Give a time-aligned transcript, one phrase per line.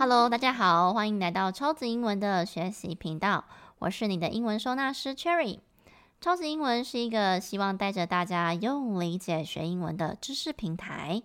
[0.00, 3.44] Hello，大家好，欢迎来到超级英文的学习频道。
[3.80, 5.58] 我是你的英文收纳师 Cherry。
[6.20, 11.20] 超级英文是一个希望带着大家用理解学英文的知识平台。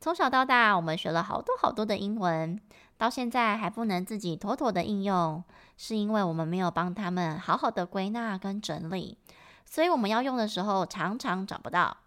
[0.00, 2.60] 从小到大，我们学了好多好多的英文，
[2.96, 5.44] 到现在还不能自己妥妥的应用，
[5.76, 9.16] 是因为我们没有帮他们好好的归纳跟整理，
[9.64, 11.98] 所以我们要用的时候常常找不到。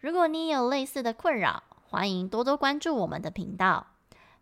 [0.00, 3.88] 如果你有类似的困扰，欢迎多多关注我们的频道。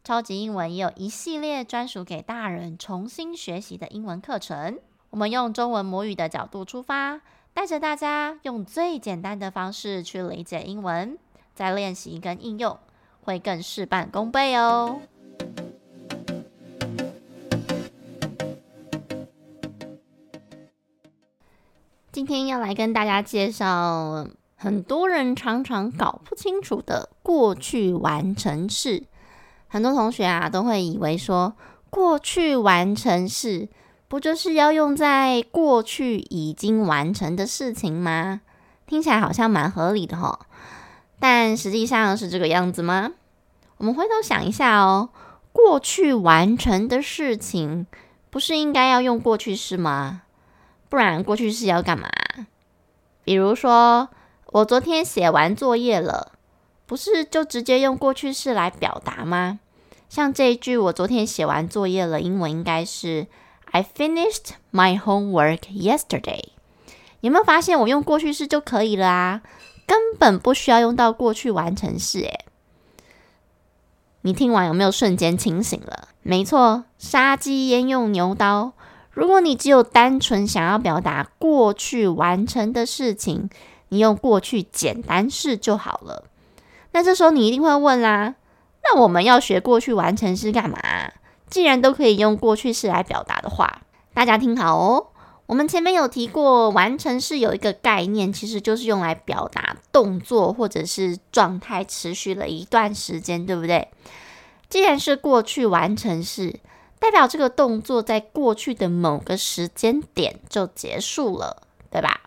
[0.03, 4.79] 超级英文也有一系列专属给大人重新学习的英文课程。
[5.11, 7.21] 我们用中文母语的角度出发，
[7.53, 11.19] 带着大家用最简单的方式去理解英文，
[11.55, 12.79] 再练习跟应用，
[13.23, 15.03] 会更事半功倍哦。
[22.11, 24.27] 今天要来跟大家介绍
[24.57, 29.05] 很多人常常搞不清楚的过去完成式。
[29.71, 31.55] 很多同学啊，都会以为说，
[31.89, 33.69] 过去完成式
[34.09, 38.41] 不就是要用在过去已经完成的事情吗？
[38.87, 40.37] 听起来好像蛮合理的齁，
[41.21, 43.13] 但实际上是这个样子吗？
[43.77, 45.11] 我们回头想一下哦，
[45.53, 47.87] 过去完成的事情
[48.29, 50.23] 不是应该要用过去式吗？
[50.89, 52.09] 不然过去式要干嘛？
[53.23, 54.09] 比如说，
[54.47, 56.33] 我昨天写完作业了。
[56.91, 59.61] 不是就直接用过去式来表达吗？
[60.09, 63.29] 像这一句，我昨天写完作业了，英文应该是
[63.67, 66.47] I finished my homework yesterday。
[67.21, 69.43] 有没有发现我用过去式就可以了啊？
[69.87, 72.23] 根本不需要用到过去完成式。
[72.23, 72.45] 诶，
[74.23, 76.09] 你听完有没有瞬间清醒了？
[76.23, 78.73] 没错，杀鸡焉用牛刀。
[79.13, 83.49] 如果你只有单纯想要表达过去完成的事情，
[83.91, 86.25] 你用过去简单式就好了。
[86.93, 88.35] 那这时候你一定会问啦，
[88.83, 90.79] 那我们要学过去完成式干嘛？
[91.49, 95.07] 既然都可以用过去式来表达的话，大家听好哦。
[95.47, 103.89] 我们前面有提过，完成式有一个概念，其实就是用来表达动作或者是状态持续了一段时间，对不对？
[104.69, 106.61] 既然是过去完成式，
[106.99, 112.21] 代表这个动作在过去的某个时间点就结束了，对吧？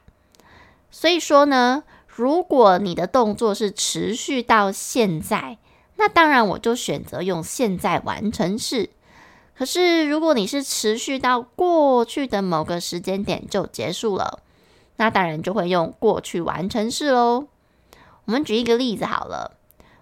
[0.91, 1.83] 所以说呢。
[2.15, 5.57] 如果你的动作是持续到现在，
[5.95, 8.91] 那当然我就选择用现在完成式。
[9.57, 14.39] 可是如果你是持续到过去的某个时间点就结束了，
[14.97, 17.47] 那当然就会用过去完成式喽。
[18.25, 19.57] 我们举一个例子好了，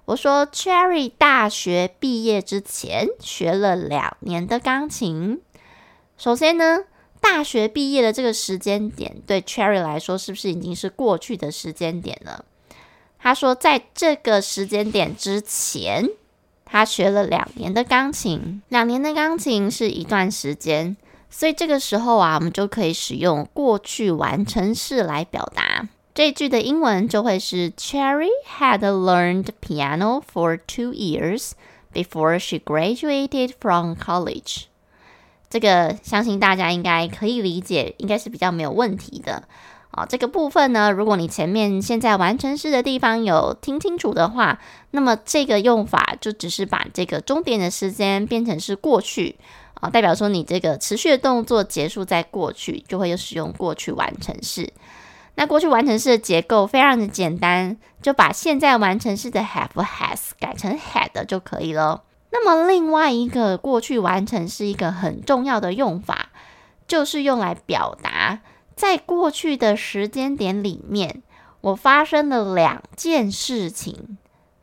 [0.06, 5.42] 我说 Cherry 大学毕业之前学了两年的钢琴。
[6.18, 6.86] 首先呢。
[7.22, 12.44] 大学毕业的这个时间点，对 Cherry 来说，是不是已经是过去的时间点了？
[13.18, 16.10] 他说，在这个时间点之前，
[16.66, 18.62] 他学了两年的钢琴。
[18.70, 20.98] 两年的钢琴是一段时间，
[21.30, 25.88] 所以这个时候啊，我们就可以使用过去完成式来表达。
[26.14, 28.28] 这句的英文就会是：Cherry
[28.58, 31.52] had learned piano for two years
[31.94, 34.64] before she graduated from college.
[35.52, 39.44] 这个相信大家应该可以理解，应该是比较没有问题的
[39.92, 40.06] 啊。
[40.06, 44.60] 这个部分呢，如果你前面现在完成式的地方有听清楚的话，
[44.92, 49.36] 那么这个用法就只是把这个终点的时间变成是过去
[49.82, 54.72] 啊，代表说你这个持续的动作结束在过去，就会有使用过去完成式。
[55.36, 62.04] 那过去完成式的结构非常的简单，就把现在完成式的 have has 改成 had 就可以了。
[62.32, 66.30] 那么另外一个过去完成是一个很重要的用法，
[66.88, 68.40] 就是用来表达
[68.76, 71.22] 在过去的时间点里面，
[71.60, 74.18] 我发生了两件事情，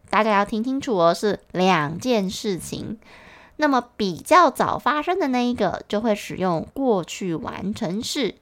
[0.08, 2.98] 大家要听清楚哦，是两件事情。
[3.56, 8.36] 那么比较早发生的那一个就会使用过去完成式。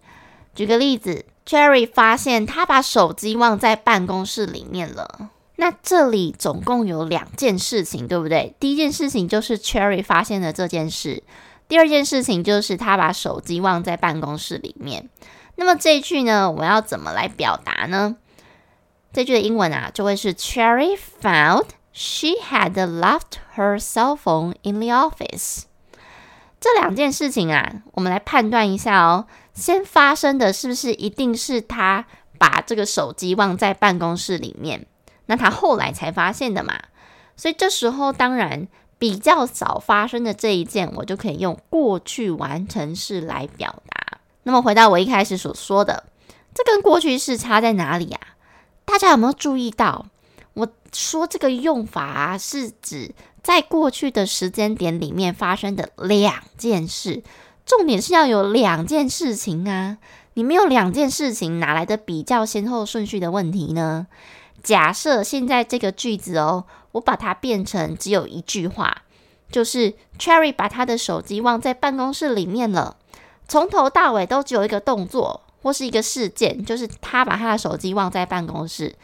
[0.54, 5.30] 举个例子，Cherry 发现他把手机忘在办公室里面了。
[5.56, 8.54] 那这里总共有两件事情，对不对？
[8.60, 11.22] 第一件事情就是 Cherry 发现了这件事，
[11.66, 15.08] 第二件事情就是他把手机忘在办公室里面。
[15.56, 18.16] 那么这句呢，我要怎么来表达呢？
[19.12, 25.62] 这句的英文啊，就会是 Cherry found she had left her cell phone in the office。
[26.60, 29.26] 这两件事情啊，我们来判断一下哦。
[29.54, 32.04] 先发生的是不是一定是他
[32.38, 34.86] 把这个手机忘在办公室里面？
[35.26, 36.80] 那他后来才发现的嘛，
[37.36, 38.66] 所以这时候当然
[38.98, 44.18] 比较早发生的这一件，我就可以用过去完成式来表达。
[44.44, 46.04] 那么回到我一开始所说的，
[46.54, 48.20] 这跟过去式差在哪里啊？
[48.84, 50.06] 大家有没有注意到，
[50.54, 53.12] 我说这个用法，是指
[53.42, 57.24] 在过去的时间点里面发生的两件事，
[57.66, 59.98] 重点是要有两件事情啊。
[60.34, 64.06] 你没有两件事情，哪来的比较先后顺序的问题呢？
[64.66, 69.02] 假设现在这个句子哦，我把它变成只有一句话，
[69.48, 72.96] 就是 Cherry 把他的手机忘在办公室里面了。
[73.46, 78.96] 从头到尾都只有一个动作或是一个事件，就是他把他的手机忘在办公室，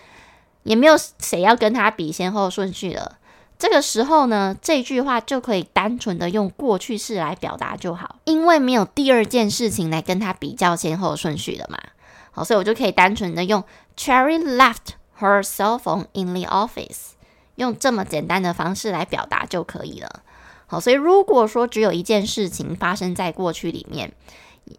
[0.64, 3.18] 也没有谁要跟他比先后顺序了。
[3.56, 11.78] 这个时候呢，这句话就可以单纯的用过去式来表达就好，因为没有第二件事情来跟他比较先后顺序的嘛。
[12.32, 13.62] 好，所以我就可以单纯的用
[13.96, 17.12] Cherry left her cell phone in the office，
[17.54, 20.22] 用这么简单的方式来表达就可以了。
[20.66, 24.12] 好，所以如果说只有一件事情发生在过去里面，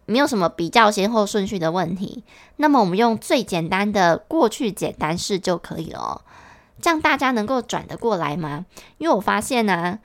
[0.06, 2.24] 没有什么比较先后顺序的问题，
[2.56, 6.20] 那么我们用最简单的过去简单式就可以了哦。
[6.80, 8.66] 这样大家能够转得过来吗？
[8.98, 9.98] 因为我发现呢、啊，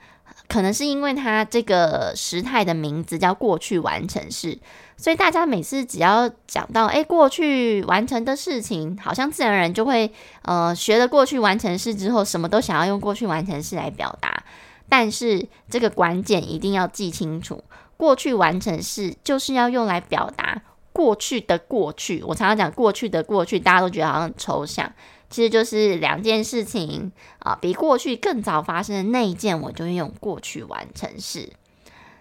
[0.50, 4.58] 可能是因为它这个时态的名字叫过去完成式，
[4.96, 10.12] 所以大家每次只要讲到诶过去完成的事情，好像自然而然就会
[10.42, 14.42] 呃学了过去完成式之后，什么都想要用过去完成式来表达。
[14.88, 17.62] 但是这个关键一定要记清楚，
[17.96, 20.60] 过去完成式就是要用来表达
[20.92, 22.20] 过去的过去。
[22.26, 24.92] 我常常讲过去的过去，大家都觉得好像很抽象。
[25.30, 31.52] 其实就是两件事情啊，比过去更早发生的那一件，我就用过去完成式。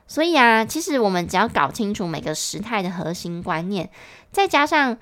[0.08, 3.90] 所以啊，其实我们只要搞清楚每个时态的核心观念，
[4.32, 5.00] 再加上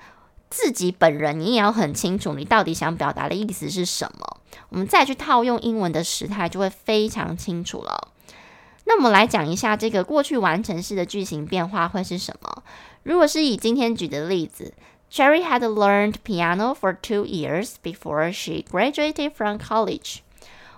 [0.48, 4.38] 自己本人，你也要很清楚你到底想表达的意思是什么，
[4.70, 8.08] 我们再去套用英文的时态，就会非常清楚了。
[8.84, 12.62] 那我们来讲一下这个过去完成式的句型变化会是什么？
[13.02, 14.72] 如果是以今天举的例子。
[15.10, 20.18] Cherry had learned piano for two years before she graduated from college。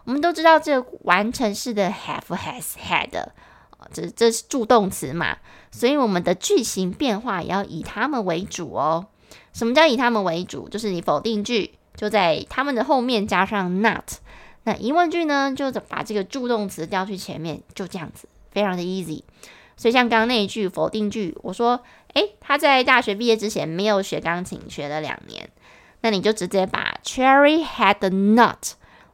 [0.04, 3.10] 我们都知道这完成式的 have has had，
[3.92, 5.38] 这这是助动词嘛，
[5.72, 9.06] 所以我们的句型变化也要以他们为主哦。
[9.52, 10.68] 什么叫以他们为主？
[10.68, 14.12] 就是你否定句就在他们的后面加上 not，
[14.62, 19.22] 那疑问句呢，就把这个助动词调去前面，就这样子，非常的 easy。
[19.76, 21.82] 所以像刚刚那一句否定句，我说。
[22.14, 25.48] 诶，他在大学毕业之前没有学钢琴，学了两年。
[26.02, 28.68] 那你就直接把 Cherry had not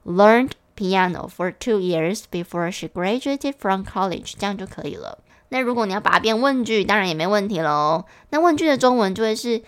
[0.04, 5.18] learned piano for two years before she graduated from college，这样就可以了。
[5.48, 8.04] 那如果你要把它变问句，当然也没问题喽。
[8.30, 9.62] 那问句的中文就会是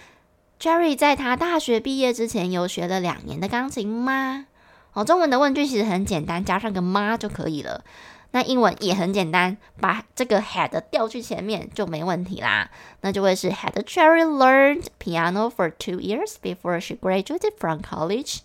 [0.60, 4.46] Cherry 在他大学毕业之前有学了两年的钢琴吗？
[4.92, 7.84] 哦，中文的问句其实很简单，加上个吗就可以了。
[8.30, 12.70] 那英文也很简单，把这个 had 调去前面就没问题啦。
[13.00, 18.40] 那就会是 Had Cherry learned piano for two years before she graduated from college？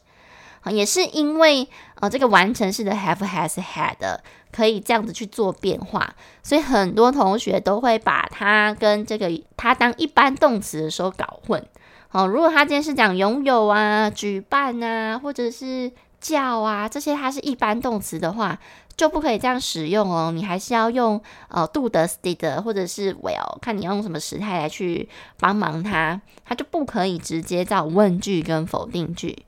[0.72, 4.20] 也是因为呃这个完成式的 have has had
[4.54, 11.62] 可以这样子去做变化，所以很多同学都会把它跟这个它当一般动词的时候搞混。
[12.08, 15.92] 好，如果他今天是讲拥有啊、举办啊，或者是
[16.22, 18.58] 叫啊这些，它是一般动词的话。
[18.96, 25.10] 就不可以这样使用哦，你还是要用呃 do 的 did 或者是 will，看你要用什么时态来去
[25.40, 29.46] 帮忙它，它就不可以直接造问句跟否定句。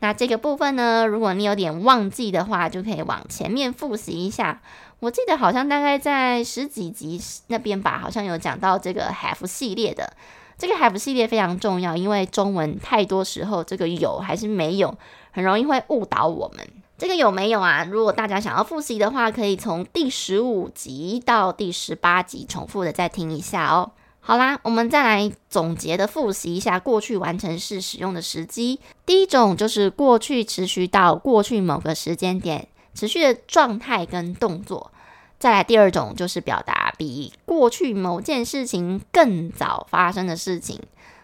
[0.00, 4.60] 那这个部分呢，如果你有点忘记的话，就可以往前面复习一下。
[5.00, 10.12] 我记得好像大概在十几集那边吧，好像有讲到这个 have 系列的。
[10.56, 14.96] 这个 have 系列非常重要，因为中文太多时候这个有还是没有，
[15.30, 16.66] 很容易会误导我们。
[16.98, 17.84] 这个有没有啊？
[17.84, 23.92] 如果大家想要复习的话，可以从第十五集到第十八集重复的再听一下哦。
[24.18, 28.80] 好啦，我们再来总结的复习一下过去完成式使用的时机。
[29.06, 34.90] 第一种就是过去持续到过去某个时间点，持续的状态跟动作。
[35.38, 40.80] 再来第二种就是表达比过去某件事情更早发生的事情。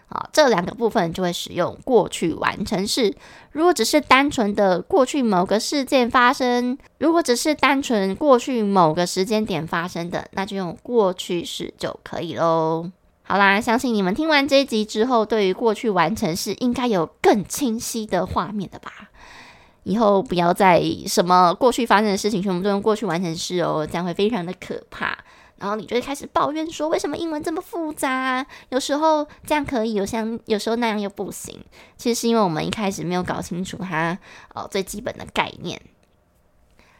[0.09, 3.13] 啊，这两个部分就会使用过去完成式。
[3.51, 12.89] 如果只是单纯的过去某个事件发生，如果只是单纯过去某个时间点发生的，那就用过去式就可以喽。
[13.23, 18.91] 好啦，相信你们听完这一集之后，对于过去完成式应该有更清晰的画面了吧？
[19.81, 25.17] 以后不要再什么过去发生的事情全部都用过去完成式哦，这样会非常的可怕。
[25.57, 28.45] 然后你就会开始抱怨说，为什么英文这么复杂？
[28.69, 31.63] 有时候这样可以，有像有时候那样又不行。
[31.97, 34.17] 其实是因为我们一开始没有搞清楚它
[34.53, 35.81] 哦最基本的概念。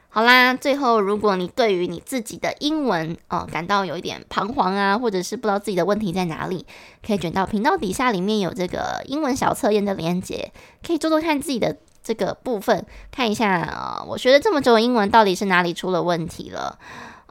[0.07, 6.65] 好啦，最后如果你对于你自己的英文哦感到有一点彷徨啊，或者是不知道自己的问题在哪里，
[7.05, 10.53] 可以卷到频道底下里面有这个英文小测验的连接，
[10.87, 16.79] 可以做做看自己的这个部分，看一下啊、我学了这么久的英文，到底是哪里出了问题了？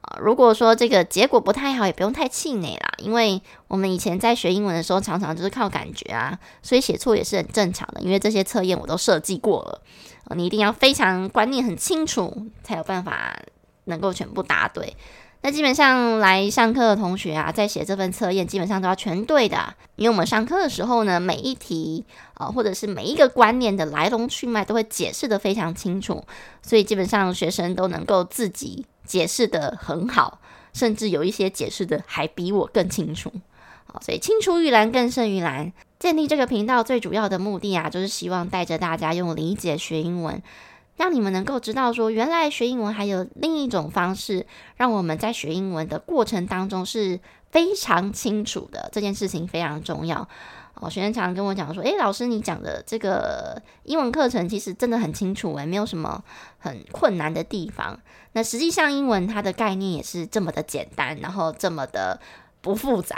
[0.04, 9.80] 啊、如果说这个结果不太好，也不用太气馁啦，因为我们以前在学英文的时候，常常就是靠感觉啊，所以写错也是很正常的，因为这些测验我都设计过了。
[10.36, 13.34] 你一定要非常观念很清楚，才有办法
[13.84, 14.94] 能够全部答对。
[15.42, 19.74] 那基本上来上课的同学啊，在写这份测验，基本上都要全对的。
[19.96, 26.24] 因为我们上课的时候呢，每一题啊、或者是每一个观念的来龙去脉，都会解释得非常清楚，
[26.62, 30.40] 所以基本上学生都能够自己解释得很好，
[30.72, 33.32] 甚至有一些解释的还比我更清楚。
[33.86, 35.72] 好，所以青出于蓝更胜于蓝。
[35.98, 40.42] 建立这个频道最主要的目的啊，就是希望带着大家用理解学英文。
[40.96, 44.46] 让你们能够知道说，原来学英文还有另一种方式，
[44.76, 47.18] 让我们在学英文的过程当中是
[47.50, 48.88] 非常清楚的。
[48.92, 50.28] 这件事情非常重要。
[50.84, 56.22] 哦，学生常常跟我讲说，诶，老师，你讲的这个英文课程其实真的很清楚，诶，没有什么
[56.58, 57.98] 很困难的地方。
[58.32, 62.20] 那实际上，英文它的概念也是这么的简单，然后这么的
[62.60, 63.16] 不复杂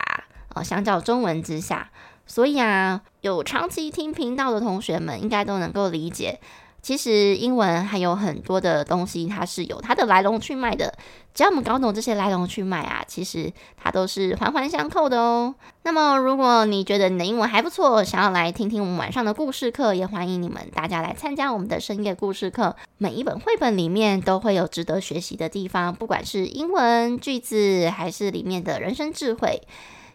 [0.54, 1.90] 啊，相较中文之下。
[2.24, 6.40] 所以啊，有长期听频道的同学们应该都能够理解。
[6.86, 10.94] 其实英文还有很多的东西，它是有它的来龙去脉的。
[11.34, 15.52] 只要我们搞懂这些来龙去脉啊，其实它都是环环相扣的哦。
[15.82, 22.76] 那么，如果你觉得你的英文还不错，想要来听听我们晚上的故事课，也欢迎你们大家来参加我们的深夜故事课。
[22.98, 29.60] 每一本绘本里面都会有值得学习的地方，不管是英文句子，还是里面的人生智慧，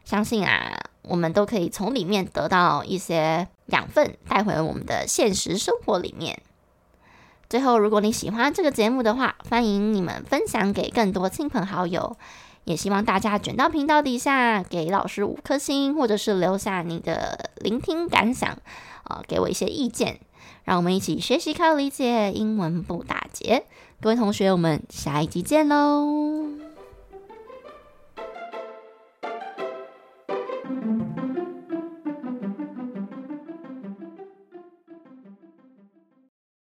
[0.05, 6.41] 相信啊，我们都可以从里面得到一些养分，带回我们的现实生活里面。
[7.51, 12.15] 最后，如果你喜欢这个节目的话，欢迎你们分享给更多亲朋好友。
[12.63, 18.57] 也希望大家卷到频道底下给老师五颗星，或者是留下你的聆听感想，
[19.03, 20.21] 啊、给我一些意见。
[20.63, 23.65] 让我们一起学习靠理解，英文不打结。
[23.99, 26.60] 各位同学，我们下一集见喽！